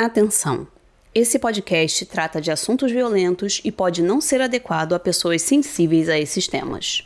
[0.00, 0.64] Atenção!
[1.12, 6.16] Esse podcast trata de assuntos violentos e pode não ser adequado a pessoas sensíveis a
[6.16, 7.04] esses temas.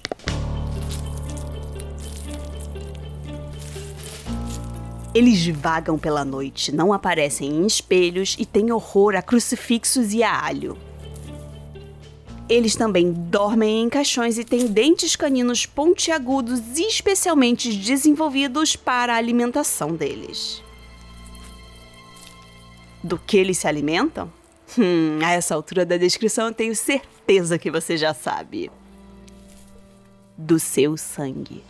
[5.14, 10.44] Eles vagam pela noite, não aparecem em espelhos e têm horror a crucifixos e a
[10.44, 10.76] alho.
[12.46, 19.96] Eles também dormem em caixões e têm dentes caninos pontiagudos especialmente desenvolvidos para a alimentação
[19.96, 20.61] deles.
[23.02, 24.32] Do que eles se alimentam?
[24.78, 28.70] Hum, a essa altura da descrição eu tenho certeza que você já sabe.
[30.36, 31.62] Do seu sangue.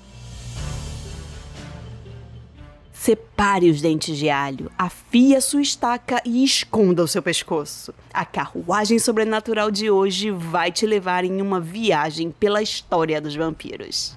[2.92, 7.92] Separe os dentes de alho, afie a sua estaca e esconda o seu pescoço.
[8.14, 14.16] A carruagem sobrenatural de hoje vai te levar em uma viagem pela história dos vampiros.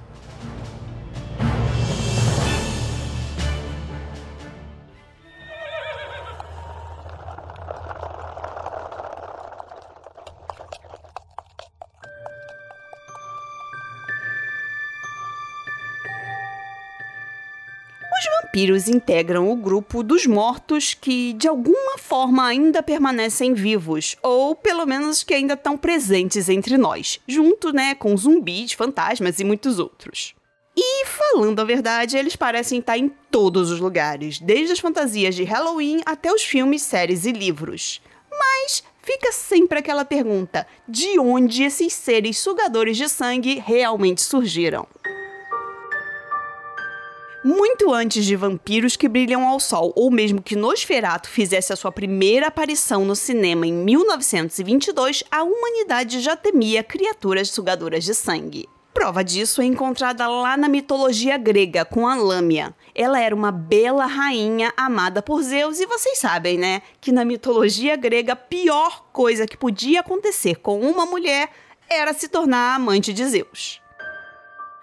[18.55, 24.85] Vampiros integram o grupo dos mortos que, de alguma forma, ainda permanecem vivos, ou pelo
[24.85, 30.33] menos que ainda estão presentes entre nós, junto né, com zumbis, fantasmas e muitos outros.
[30.73, 35.43] E, falando a verdade, eles parecem estar em todos os lugares, desde as fantasias de
[35.43, 38.01] Halloween até os filmes, séries e livros.
[38.31, 44.87] Mas fica sempre aquela pergunta: de onde esses seres sugadores de sangue realmente surgiram?
[47.45, 51.91] Muito antes de Vampiros que Brilham ao Sol, ou mesmo que Nosferatu fizesse a sua
[51.91, 58.67] primeira aparição no cinema em 1922, a humanidade já temia criaturas sugadoras de sangue.
[58.91, 62.75] Prova disso é encontrada lá na mitologia grega com a Lâmia.
[62.95, 67.95] Ela era uma bela rainha amada por Zeus e vocês sabem, né, que na mitologia
[67.95, 71.49] grega a pior coisa que podia acontecer com uma mulher
[71.87, 73.79] era se tornar amante de Zeus.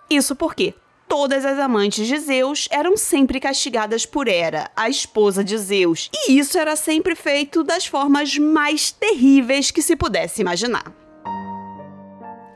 [0.08, 0.74] Isso porque
[1.12, 6.38] todas as amantes de Zeus eram sempre castigadas por Hera, a esposa de Zeus, e
[6.38, 10.90] isso era sempre feito das formas mais terríveis que se pudesse imaginar.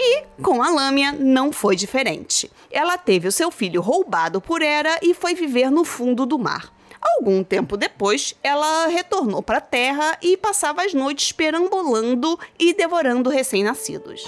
[0.00, 2.50] E com a Lâmia não foi diferente.
[2.70, 6.72] Ela teve o seu filho roubado por Hera e foi viver no fundo do mar.
[6.98, 13.28] Algum tempo depois, ela retornou para a Terra e passava as noites perambulando e devorando
[13.28, 14.24] recém-nascidos.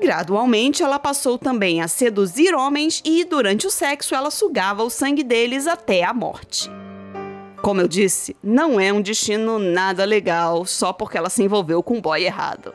[0.00, 5.22] Gradualmente, ela passou também a seduzir homens e, durante o sexo, ela sugava o sangue
[5.22, 6.70] deles até a morte.
[7.60, 11.98] Como eu disse, não é um destino nada legal só porque ela se envolveu com
[11.98, 12.72] um boy errado.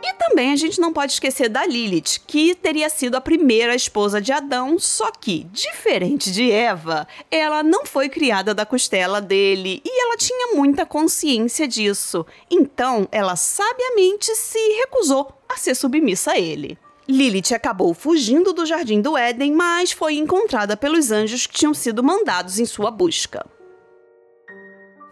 [0.00, 4.20] E também a gente não pode esquecer da Lilith, que teria sido a primeira esposa
[4.20, 10.02] de Adão, só que, diferente de Eva, ela não foi criada da costela dele e
[10.02, 12.24] ela tinha muita consciência disso.
[12.48, 16.78] Então, ela sabiamente se recusou a ser submissa a ele.
[17.08, 22.02] Lilith acabou fugindo do jardim do Éden, mas foi encontrada pelos anjos que tinham sido
[22.02, 23.46] mandados em sua busca.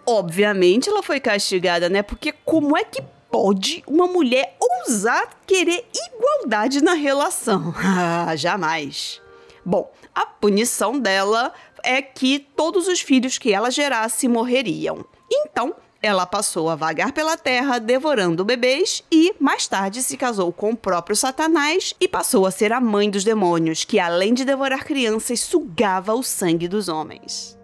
[0.06, 2.02] Obviamente ela foi castigada, né?
[2.02, 7.72] Porque como é que pode uma mulher ousar querer igualdade na relação?
[8.26, 9.20] Ah, jamais.
[9.64, 11.52] Bom, a punição dela
[11.82, 15.04] é que todos os filhos que ela gerasse morreriam.
[15.30, 20.72] Então, ela passou a vagar pela terra devorando bebês e, mais tarde, se casou com
[20.72, 24.84] o próprio Satanás e passou a ser a mãe dos demônios, que além de devorar
[24.84, 27.58] crianças, sugava o sangue dos homens.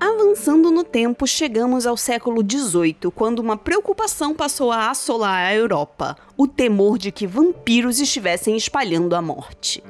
[0.00, 6.16] Avançando no tempo, chegamos ao século XVIII, quando uma preocupação passou a assolar a Europa:
[6.36, 9.84] o temor de que vampiros estivessem espalhando a morte.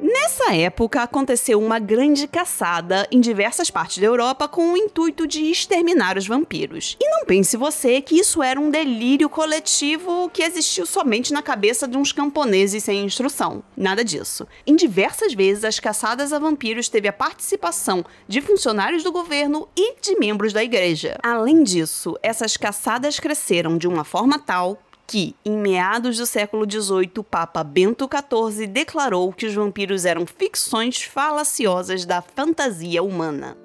[0.00, 5.50] Nessa época, aconteceu uma grande caçada em diversas partes da Europa com o intuito de
[5.50, 6.96] exterminar os vampiros.
[7.00, 11.88] E não pense você que isso era um delírio coletivo que existiu somente na cabeça
[11.88, 13.64] de uns camponeses sem instrução.
[13.76, 14.46] Nada disso.
[14.66, 19.98] Em diversas vezes, as caçadas a vampiros teve a participação de funcionários do governo e
[20.00, 21.16] de membros da igreja.
[21.22, 27.12] Além disso, essas caçadas cresceram de uma forma tal que, em meados do século XVIII,
[27.18, 33.56] o Papa Bento XIV declarou que os vampiros eram ficções falaciosas da fantasia humana.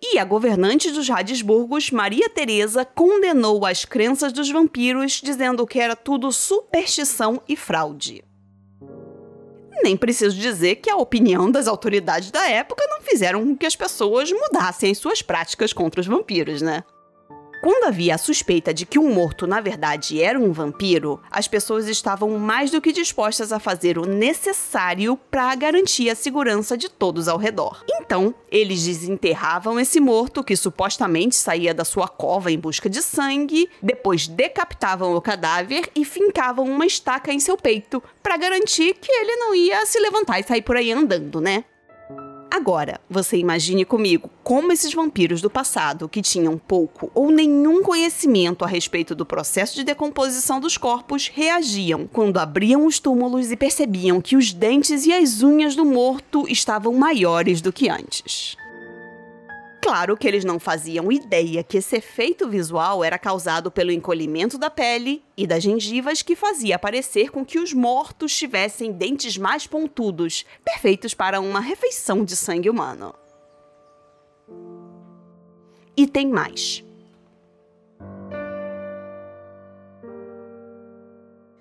[0.00, 5.96] E a governante dos Habsburgos, Maria Teresa, condenou as crenças dos vampiros, dizendo que era
[5.96, 8.22] tudo superstição e fraude.
[9.82, 13.74] Nem preciso dizer que a opinião das autoridades da época não fizeram com que as
[13.74, 16.84] pessoas mudassem as suas práticas contra os vampiros, né?
[17.60, 21.88] Quando havia a suspeita de que um morto na verdade era um vampiro, as pessoas
[21.88, 27.26] estavam mais do que dispostas a fazer o necessário para garantir a segurança de todos
[27.26, 27.82] ao redor.
[27.90, 33.68] Então, eles desenterravam esse morto que supostamente saía da sua cova em busca de sangue,
[33.82, 39.36] depois decapitavam o cadáver e fincavam uma estaca em seu peito para garantir que ele
[39.36, 41.64] não ia se levantar e sair por aí andando, né?
[42.58, 48.64] Agora, você imagine comigo como esses vampiros do passado, que tinham pouco ou nenhum conhecimento
[48.64, 54.20] a respeito do processo de decomposição dos corpos, reagiam quando abriam os túmulos e percebiam
[54.20, 58.56] que os dentes e as unhas do morto estavam maiores do que antes.
[59.88, 64.68] Claro que eles não faziam ideia que esse efeito visual era causado pelo encolhimento da
[64.68, 70.44] pele e das gengivas que fazia parecer com que os mortos tivessem dentes mais pontudos,
[70.62, 73.14] perfeitos para uma refeição de sangue humano.
[75.96, 76.84] E tem mais.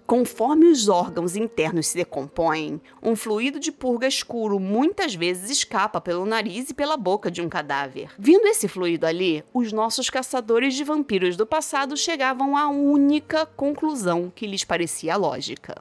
[0.07, 6.25] Conforme os órgãos internos se decompõem, um fluido de purga escuro muitas vezes escapa pelo
[6.25, 8.09] nariz e pela boca de um cadáver.
[8.17, 14.31] Vindo esse fluido ali, os nossos caçadores de vampiros do passado chegavam à única conclusão
[14.33, 15.75] que lhes parecia lógica.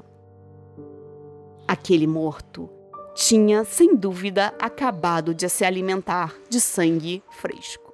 [1.68, 2.68] Aquele morto
[3.14, 7.85] tinha, sem dúvida, acabado de se alimentar de sangue fresco.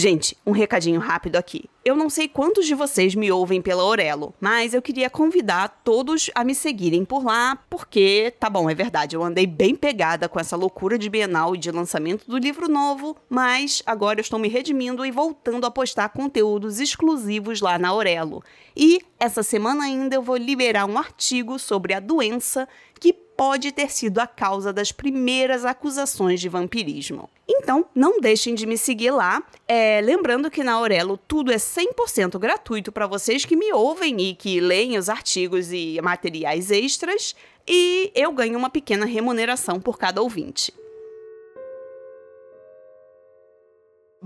[0.00, 1.64] Gente, um recadinho rápido aqui.
[1.84, 6.30] Eu não sei quantos de vocês me ouvem pela Orelo, mas eu queria convidar todos
[6.36, 10.38] a me seguirem por lá, porque, tá bom, é verdade, eu andei bem pegada com
[10.38, 14.46] essa loucura de Bienal e de lançamento do livro novo, mas agora eu estou me
[14.46, 18.40] redimindo e voltando a postar conteúdos exclusivos lá na Orelo.
[18.76, 22.68] E essa semana ainda eu vou liberar um artigo sobre a doença
[23.00, 27.30] que pode ter sido a causa das primeiras acusações de vampirismo.
[27.48, 29.40] Então, não deixem de me seguir lá.
[29.68, 34.34] É, lembrando que na Aurelo tudo é 100% gratuito para vocês que me ouvem e
[34.34, 40.20] que leem os artigos e materiais extras, e eu ganho uma pequena remuneração por cada
[40.20, 40.74] ouvinte.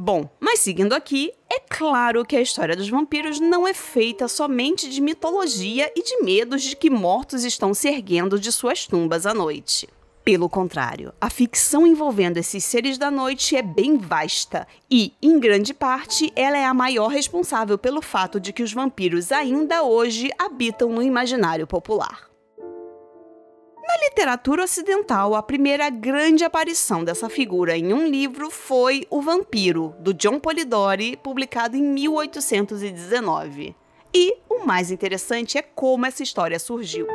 [0.04, 4.90] Bom, mas seguindo aqui, é claro que a história dos vampiros não é feita somente
[4.90, 9.32] de mitologia e de medos de que mortos estão se erguendo de suas tumbas à
[9.32, 9.88] noite.
[10.24, 15.72] Pelo contrário, a ficção envolvendo esses seres da noite é bem vasta e, em grande
[15.72, 20.88] parte, ela é a maior responsável pelo fato de que os vampiros ainda hoje habitam
[20.88, 22.31] no imaginário popular.
[23.86, 29.94] Na literatura ocidental, a primeira grande aparição dessa figura em um livro foi O Vampiro,
[29.98, 33.74] do John Polidori, publicado em 1819.
[34.14, 37.08] E o mais interessante é como essa história surgiu.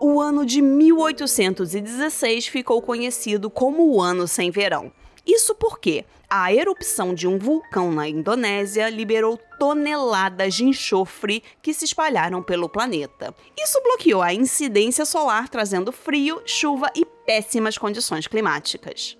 [0.00, 4.90] O ano de 1816 ficou conhecido como o Ano Sem Verão.
[5.28, 11.84] Isso porque a erupção de um vulcão na Indonésia liberou toneladas de enxofre que se
[11.84, 13.34] espalharam pelo planeta.
[13.58, 19.18] Isso bloqueou a incidência solar, trazendo frio, chuva e péssimas condições climáticas.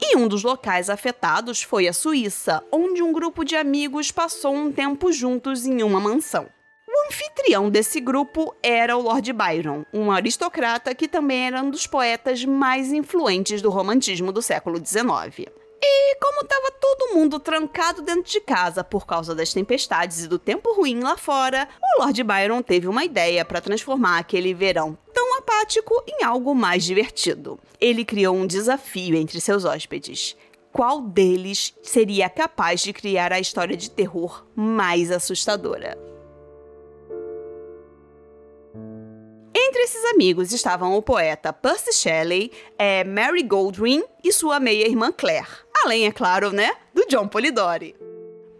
[0.00, 4.72] E um dos locais afetados foi a Suíça, onde um grupo de amigos passou um
[4.72, 6.48] tempo juntos em uma mansão.
[7.06, 12.44] Anfitrião desse grupo era o Lord Byron, um aristocrata que também era um dos poetas
[12.44, 15.48] mais influentes do romantismo do século XIX.
[15.80, 20.38] E como estava todo mundo trancado dentro de casa por causa das tempestades e do
[20.38, 25.38] tempo ruim lá fora, o Lord Byron teve uma ideia para transformar aquele verão tão
[25.38, 27.58] apático em algo mais divertido.
[27.80, 30.36] Ele criou um desafio entre seus hóspedes.
[30.72, 36.15] Qual deles seria capaz de criar a história de terror mais assustadora?
[39.68, 45.48] Entre esses amigos estavam o poeta Percy Shelley, é, Mary Goldwyn e sua meia-irmã Claire.
[45.82, 47.96] Além, é claro, né, do John Polidori.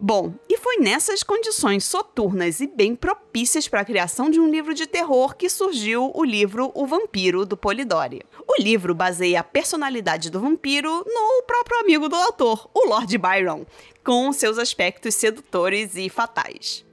[0.01, 4.75] Bom, e foi nessas condições soturnas e bem propícias para a criação de um livro
[4.75, 8.23] de terror que surgiu o livro O Vampiro, do Polidori.
[8.45, 13.65] O livro baseia a personalidade do vampiro no próprio amigo do autor, o Lord Byron,
[14.03, 16.86] com seus aspectos sedutores e fatais.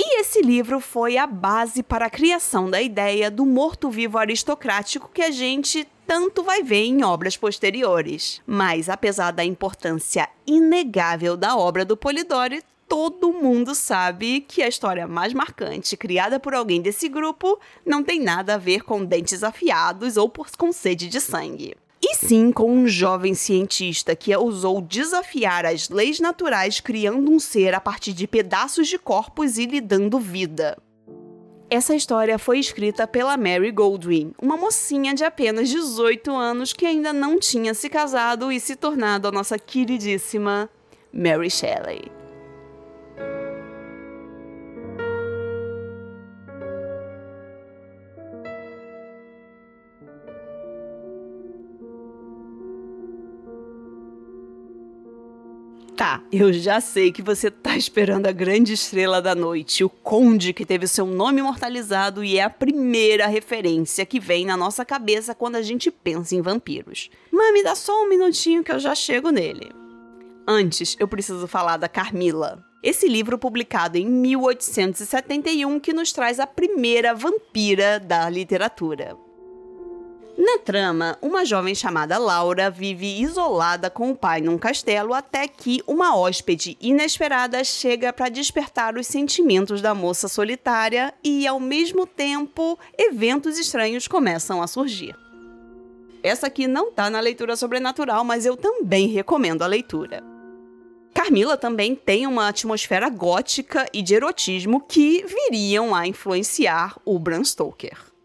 [0.00, 5.22] E esse livro foi a base para a criação da ideia do morto-vivo aristocrático que
[5.22, 8.40] a gente tanto vai ver em obras posteriores.
[8.46, 15.06] Mas, apesar da importância inegável da obra do Polidori, todo mundo sabe que a história
[15.06, 20.16] mais marcante, criada por alguém desse grupo, não tem nada a ver com dentes afiados
[20.16, 21.76] ou por, com sede de sangue
[22.10, 27.74] e sim com um jovem cientista que ousou desafiar as leis naturais criando um ser
[27.74, 30.78] a partir de pedaços de corpos e lhe dando vida.
[31.68, 37.12] Essa história foi escrita pela Mary Goldwyn, uma mocinha de apenas 18 anos que ainda
[37.12, 40.70] não tinha se casado e se tornado a nossa queridíssima
[41.12, 42.17] Mary Shelley.
[55.98, 60.52] Tá, eu já sei que você tá esperando a grande estrela da noite, o Conde
[60.52, 65.34] que teve seu nome imortalizado e é a primeira referência que vem na nossa cabeça
[65.34, 67.10] quando a gente pensa em vampiros.
[67.32, 69.72] Mas me dá só um minutinho que eu já chego nele.
[70.46, 72.64] Antes, eu preciso falar da Carmila.
[72.80, 79.16] Esse livro publicado em 1871 que nos traz a primeira vampira da literatura.
[80.38, 85.82] Na trama, uma jovem chamada Laura vive isolada com o pai num castelo até que
[85.84, 92.78] uma hóspede inesperada chega para despertar os sentimentos da moça solitária e, ao mesmo tempo,
[92.96, 95.16] eventos estranhos começam a surgir.
[96.22, 100.22] Essa aqui não tá na leitura sobrenatural, mas eu também recomendo a leitura.
[101.12, 107.42] Carmila também tem uma atmosfera gótica e de erotismo que viriam a influenciar o Bram
[107.42, 108.17] Stoker.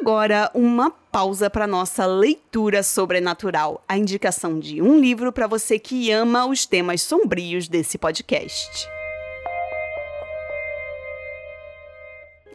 [0.00, 6.10] Agora, uma pausa para nossa leitura sobrenatural, a indicação de um livro para você que
[6.10, 8.88] ama os temas sombrios desse podcast.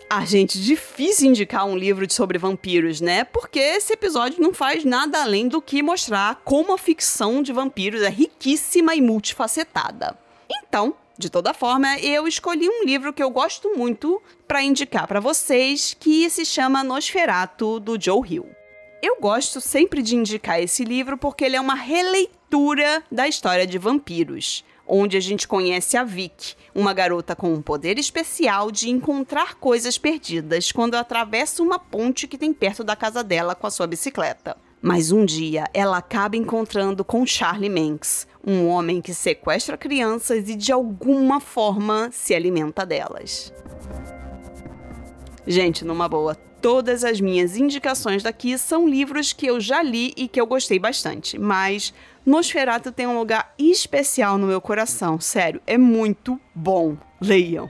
[0.09, 3.23] Ah, gente, difícil indicar um livro sobre vampiros, né?
[3.23, 8.01] Porque esse episódio não faz nada além do que mostrar como a ficção de vampiros
[8.01, 10.17] é riquíssima e multifacetada.
[10.49, 15.19] Então, de toda forma, eu escolhi um livro que eu gosto muito para indicar para
[15.19, 18.49] vocês, que se chama Nosferato do Joe Hill.
[19.01, 23.77] Eu gosto sempre de indicar esse livro porque ele é uma releitura da história de
[23.77, 29.55] vampiros, onde a gente conhece a Vic, uma garota com um poder especial de encontrar
[29.55, 33.87] coisas perdidas quando atravessa uma ponte que tem perto da casa dela com a sua
[33.87, 34.57] bicicleta.
[34.81, 40.55] Mas um dia ela acaba encontrando com Charlie Manx, um homem que sequestra crianças e
[40.55, 43.51] de alguma forma se alimenta delas.
[45.47, 50.27] Gente, numa boa, todas as minhas indicações daqui são livros que eu já li e
[50.27, 51.93] que eu gostei bastante, mas
[52.25, 56.97] Nosferatu tem um lugar especial no meu coração, sério, é muito bom.
[57.21, 57.69] Leiam.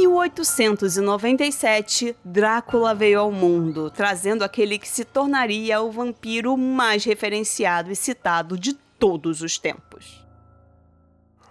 [0.00, 7.96] 1897, Drácula veio ao mundo, trazendo aquele que se tornaria o vampiro mais referenciado e
[7.96, 10.24] citado de todos os tempos.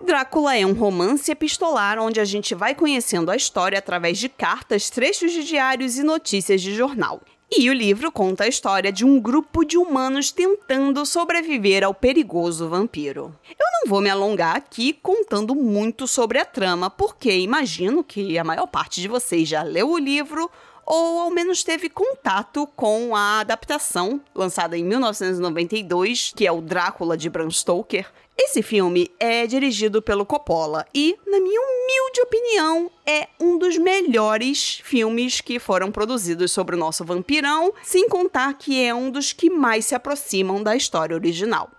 [0.04, 4.90] Drácula é um romance epistolar onde a gente vai conhecendo a história através de cartas,
[4.90, 7.22] trechos de diários e notícias de jornal.
[7.58, 12.68] E o livro conta a história de um grupo de humanos tentando sobreviver ao perigoso
[12.68, 13.34] vampiro.
[13.48, 18.44] Eu não vou me alongar aqui contando muito sobre a trama, porque imagino que a
[18.44, 20.52] maior parte de vocês já leu o livro
[20.86, 27.16] ou ao menos teve contato com a adaptação lançada em 1992, que é o Drácula
[27.16, 33.28] de Bram Stoker, esse filme é dirigido pelo Coppola e, na minha humilde opinião, é
[33.40, 38.94] um dos melhores filmes que foram produzidos sobre o nosso vampirão, sem contar que é
[38.94, 41.70] um dos que mais se aproximam da história original.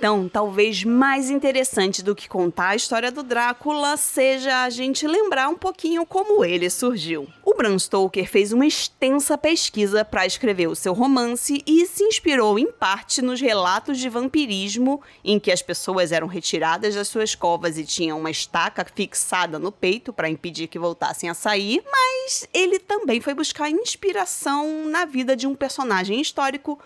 [0.00, 5.50] Então, talvez mais interessante do que contar a história do Drácula seja a gente lembrar
[5.50, 7.28] um pouquinho como ele surgiu.
[7.44, 12.58] O Bram Stoker fez uma extensa pesquisa para escrever o seu romance e se inspirou
[12.58, 17.76] em parte nos relatos de vampirismo em que as pessoas eram retiradas das suas covas
[17.76, 22.78] e tinham uma estaca fixada no peito para impedir que voltassem a sair, mas ele
[22.78, 26.78] também foi buscar inspiração na vida de um personagem histórico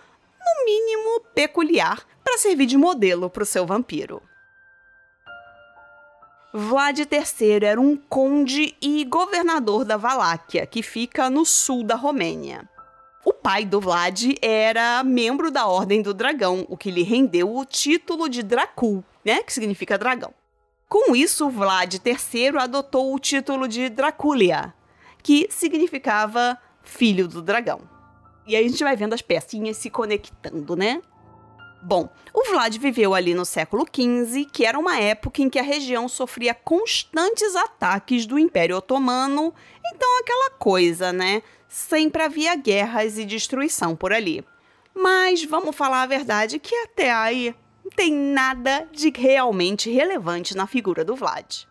[0.45, 4.21] no mínimo peculiar para servir de modelo para o seu vampiro.
[6.53, 12.69] Vlad III era um conde e governador da Valáquia, que fica no sul da Romênia.
[13.25, 17.65] O pai do Vlad era membro da Ordem do Dragão, o que lhe rendeu o
[17.65, 20.33] título de Dracul, né, que significa dragão.
[20.87, 24.73] Com isso, Vlad III adotou o título de Draculia,
[25.21, 27.81] que significava filho do dragão.
[28.47, 31.01] E aí a gente vai vendo as pecinhas se conectando, né?
[31.81, 35.63] Bom, o Vlad viveu ali no século XV, que era uma época em que a
[35.63, 39.53] região sofria constantes ataques do Império Otomano,
[39.85, 41.43] então aquela coisa, né?
[41.67, 44.43] Sempre havia guerras e destruição por ali.
[44.95, 50.65] Mas vamos falar a verdade que até aí não tem nada de realmente relevante na
[50.65, 51.67] figura do Vlad.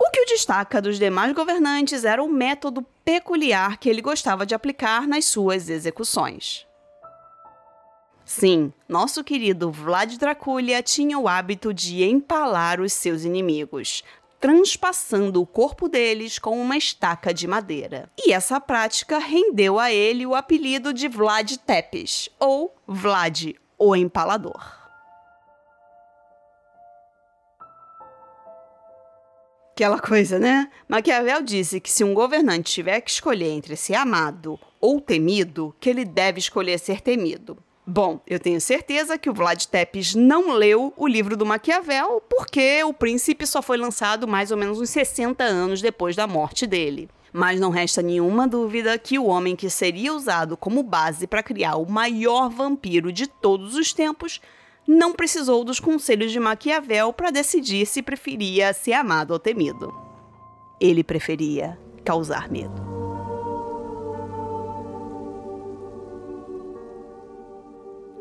[0.00, 4.52] O que o destaca dos demais governantes era o método peculiar que ele gostava de
[4.52, 6.66] aplicar nas suas execuções.
[8.24, 14.02] Sim, nosso querido Vlad Dracula tinha o hábito de empalar os seus inimigos,
[14.40, 18.10] transpassando o corpo deles com uma estaca de madeira.
[18.18, 24.75] E essa prática rendeu a ele o apelido de Vlad Tepes, ou Vlad, o Empalador.
[29.76, 30.70] Aquela coisa, né?
[30.88, 35.90] Maquiavel disse que se um governante tiver que escolher entre ser amado ou temido, que
[35.90, 37.58] ele deve escolher ser temido.
[37.86, 42.82] Bom, eu tenho certeza que o Vlad Tepes não leu o livro do Maquiavel, porque
[42.84, 47.10] O Príncipe só foi lançado mais ou menos uns 60 anos depois da morte dele.
[47.30, 51.76] Mas não resta nenhuma dúvida que o homem que seria usado como base para criar
[51.76, 54.40] o maior vampiro de todos os tempos
[54.86, 59.94] não precisou dos conselhos de Maquiavel para decidir se preferia ser amado ou temido.
[60.80, 62.95] Ele preferia causar medo.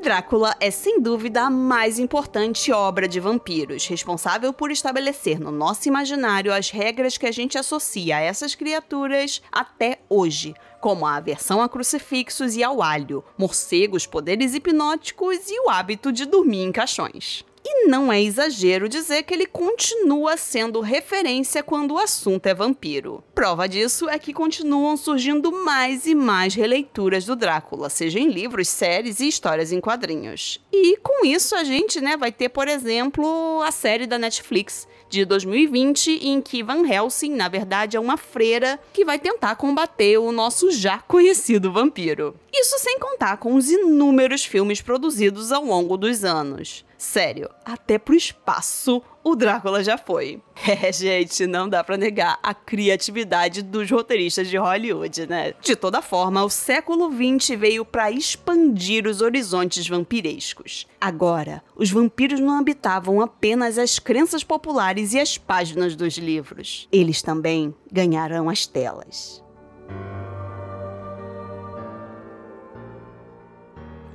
[0.06, 5.88] Drácula é sem dúvida a mais importante obra de vampiros, responsável por estabelecer no nosso
[5.88, 11.60] imaginário as regras que a gente associa a essas criaturas até hoje, como a aversão
[11.60, 17.44] a crucifixos e ao alho, morcegos, poderes hipnóticos e o hábito de dormir em caixões.
[17.86, 23.24] E não é exagero dizer que ele continua sendo referência quando o assunto é vampiro.
[23.36, 28.70] Prova disso é que continuam surgindo mais e mais releituras do Drácula, seja em livros,
[28.70, 30.60] séries e histórias em quadrinhos.
[30.74, 35.24] E com isso a gente, né, vai ter, por exemplo, a série da Netflix de
[35.24, 40.32] 2020, em que Van Helsing, na verdade, é uma freira que vai tentar combater o
[40.32, 42.36] nosso já conhecido vampiro.
[42.52, 46.84] Isso sem contar com os inúmeros filmes produzidos ao longo dos anos.
[47.06, 50.42] Sério, até pro espaço o Drácula já foi.
[50.68, 55.54] É, gente, não dá para negar a criatividade dos roteiristas de Hollywood, né?
[55.62, 60.88] De toda forma, o século XX veio para expandir os horizontes vampirescos.
[61.00, 66.88] Agora, os vampiros não habitavam apenas as crenças populares e as páginas dos livros.
[66.92, 69.45] Eles também ganharão as telas.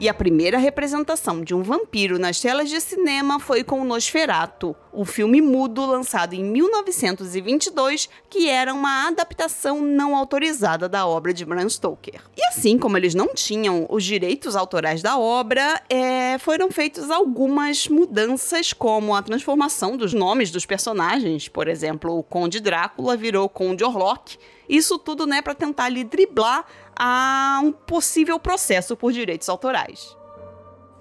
[0.00, 5.04] E a primeira representação de um vampiro nas telas de cinema foi com Nosferatu, o
[5.04, 11.68] filme mudo lançado em 1922, que era uma adaptação não autorizada da obra de Bram
[11.68, 12.22] Stoker.
[12.34, 17.86] E assim como eles não tinham os direitos autorais da obra, é, foram feitas algumas
[17.86, 21.46] mudanças, como a transformação dos nomes dos personagens.
[21.46, 24.38] Por exemplo, o Conde Drácula virou Conde Orlok.
[24.66, 26.64] Isso tudo né, para tentar ali driblar
[27.02, 30.14] a um possível processo por direitos autorais.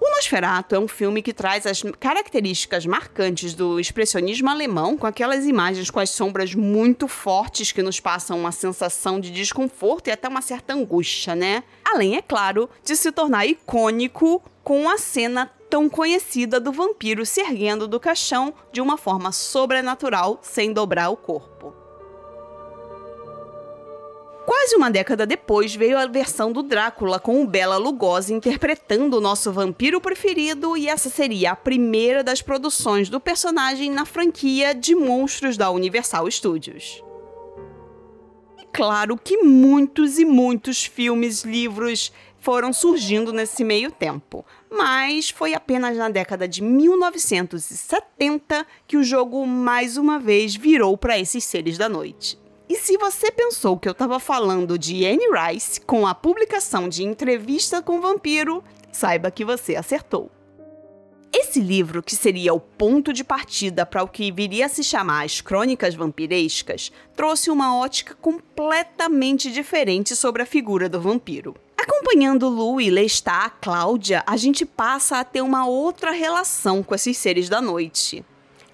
[0.00, 5.44] O Nosferatu é um filme que traz as características marcantes do expressionismo alemão, com aquelas
[5.44, 10.26] imagens com as sombras muito fortes que nos passam uma sensação de desconforto e até
[10.26, 11.62] uma certa angústia, né?
[11.84, 17.42] Além, é claro, de se tornar icônico com a cena tão conhecida do vampiro se
[17.42, 21.79] erguendo do caixão de uma forma sobrenatural sem dobrar o corpo.
[24.46, 29.20] Quase uma década depois veio a versão do Drácula com o Bela Lugosi interpretando o
[29.20, 34.94] nosso vampiro preferido e essa seria a primeira das produções do personagem na franquia de
[34.94, 37.04] monstros da Universal Studios.
[38.58, 45.52] E claro que muitos e muitos filmes, livros foram surgindo nesse meio tempo, mas foi
[45.52, 51.76] apenas na década de 1970 que o jogo mais uma vez virou para esses seres
[51.76, 52.39] da noite.
[52.70, 57.02] E se você pensou que eu estava falando de Anne Rice com a publicação de
[57.02, 60.30] Entrevista com o Vampiro, saiba que você acertou.
[61.32, 65.24] Esse livro, que seria o ponto de partida para o que viria a se chamar
[65.24, 71.56] as Crônicas Vampirescas, trouxe uma ótica completamente diferente sobre a figura do vampiro.
[71.76, 77.18] Acompanhando Lu e Lestat, Cláudia, a gente passa a ter uma outra relação com esses
[77.18, 78.24] seres da noite.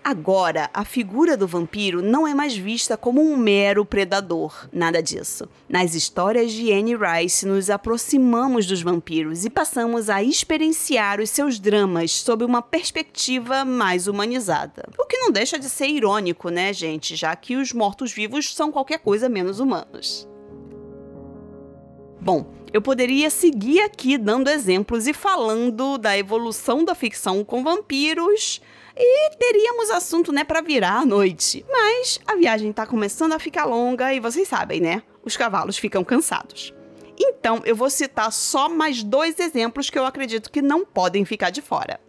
[0.09, 5.49] Agora, a figura do vampiro não é mais vista como um mero predador, nada disso.
[5.69, 11.59] Nas histórias de Anne Rice, nos aproximamos dos vampiros e passamos a experienciar os seus
[11.59, 14.89] dramas sob uma perspectiva mais humanizada.
[14.97, 17.17] O que não deixa de ser irônico, né, gente?
[17.17, 20.29] Já que os mortos-vivos são qualquer coisa menos humanos.
[22.21, 28.61] Bom, eu poderia seguir aqui dando exemplos e falando da evolução da ficção com vampiros
[28.97, 31.65] e teríamos assunto, né, para virar a noite.
[31.71, 35.03] Mas a viagem tá começando a ficar longa e vocês sabem, né?
[35.23, 36.73] Os cavalos ficam cansados.
[37.19, 41.51] Então, eu vou citar só mais dois exemplos que eu acredito que não podem ficar
[41.51, 42.01] de fora.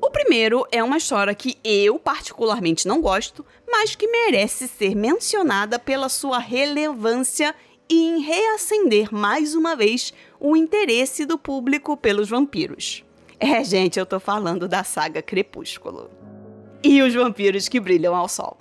[0.00, 5.78] O primeiro é uma história que eu particularmente não gosto, mas que merece ser mencionada
[5.78, 7.54] pela sua relevância
[7.90, 13.04] em reacender mais uma vez o interesse do público pelos vampiros.
[13.40, 16.10] É, gente, eu tô falando da saga Crepúsculo.
[16.82, 18.58] E os vampiros que brilham ao sol.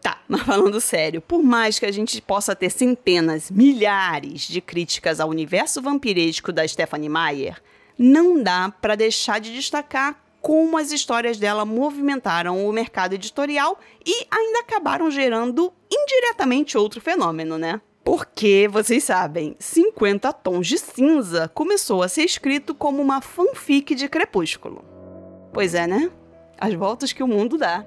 [0.00, 5.20] Tá, mas falando sério, por mais que a gente possa ter centenas, milhares de críticas
[5.20, 7.60] ao universo vampiresco da Stephanie Meyer,
[7.98, 14.26] não dá para deixar de destacar como as histórias dela movimentaram o mercado editorial e
[14.30, 17.80] ainda acabaram gerando indiretamente outro fenômeno, né?
[18.08, 24.08] Porque, vocês sabem, 50 Tons de Cinza começou a ser escrito como uma fanfic de
[24.08, 24.82] Crepúsculo.
[25.52, 26.10] Pois é, né?
[26.58, 27.84] As voltas que o mundo dá.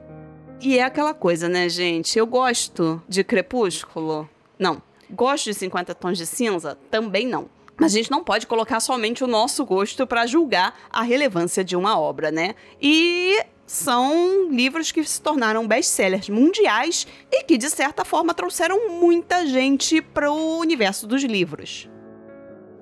[0.60, 2.20] E é aquela coisa, né, gente?
[2.20, 4.30] Eu gosto de Crepúsculo?
[4.60, 4.80] Não.
[5.10, 6.78] Gosto de 50 Tons de Cinza?
[6.92, 7.50] Também não.
[7.76, 11.76] Mas a gente não pode colocar somente o nosso gosto para julgar a relevância de
[11.76, 12.54] uma obra, né?
[12.80, 19.48] E são livros que se tornaram best-sellers mundiais e que, de certa forma, trouxeram muita
[19.48, 21.90] gente para o universo dos livros.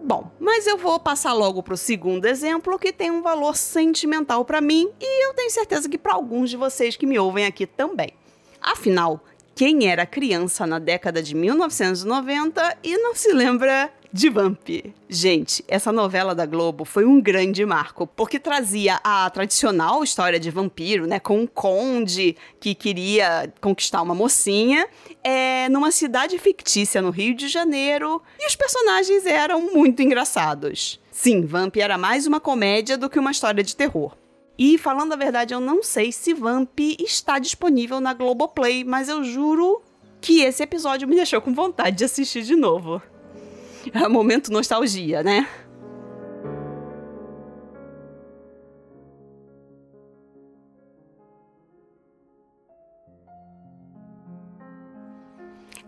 [0.02, 4.44] Bom, mas eu vou passar logo para o segundo exemplo que tem um valor sentimental
[4.44, 7.68] para mim e eu tenho certeza que para alguns de vocês que me ouvem aqui
[7.68, 8.10] também.
[8.60, 9.24] Afinal,
[9.54, 14.68] quem era criança na década de 1990 e não se lembra de Vamp.
[15.08, 20.50] Gente, essa novela da Globo foi um grande marco, porque trazia a tradicional história de
[20.50, 24.88] vampiro, né, com um conde que queria conquistar uma mocinha,
[25.24, 31.00] é, numa cidade fictícia no Rio de Janeiro, e os personagens eram muito engraçados.
[31.12, 34.16] Sim, Vamp era mais uma comédia do que uma história de terror.
[34.58, 39.24] E falando a verdade, eu não sei se Vamp está disponível na Globoplay, mas eu
[39.24, 39.82] juro
[40.20, 43.02] que esse episódio me deixou com vontade de assistir de novo.
[43.94, 45.48] É momento nostalgia, né?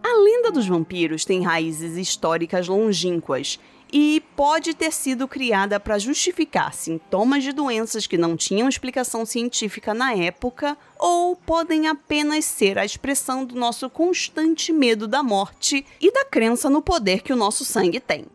[0.04, 3.60] A lenda dos vampiros tem raízes históricas longínquas
[3.92, 9.94] e pode ter sido criada para justificar sintomas de doenças que não tinham explicação científica
[9.94, 16.12] na época ou podem apenas ser a expressão do nosso constante medo da morte e
[16.12, 18.26] da crença no poder que o nosso sangue tem.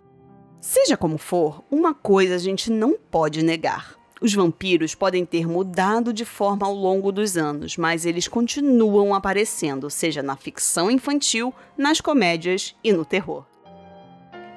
[0.60, 3.96] Seja como for, uma coisa a gente não pode negar.
[4.20, 9.90] Os vampiros podem ter mudado de forma ao longo dos anos, mas eles continuam aparecendo,
[9.90, 13.44] seja na ficção infantil, nas comédias e no terror.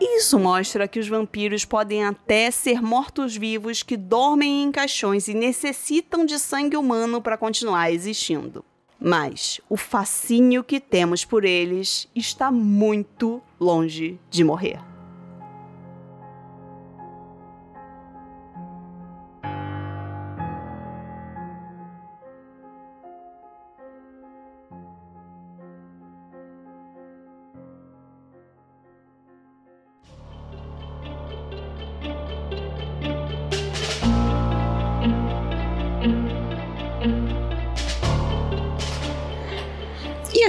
[0.01, 6.25] Isso mostra que os vampiros podem até ser mortos-vivos que dormem em caixões e necessitam
[6.25, 8.63] de sangue humano para continuar existindo.
[8.99, 14.88] Mas o fascínio que temos por eles está muito longe de morrer.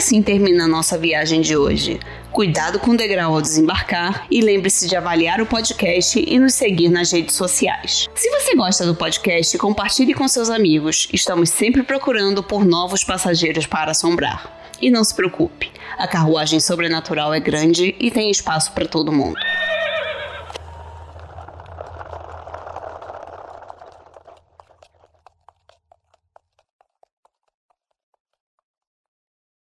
[0.01, 2.01] Assim termina a nossa viagem de hoje.
[2.33, 6.89] Cuidado com o degrau ao desembarcar e lembre-se de avaliar o podcast e nos seguir
[6.89, 8.09] nas redes sociais.
[8.15, 11.07] Se você gosta do podcast, compartilhe com seus amigos.
[11.13, 14.59] Estamos sempre procurando por novos passageiros para assombrar.
[14.81, 19.39] E não se preocupe, a carruagem sobrenatural é grande e tem espaço para todo mundo.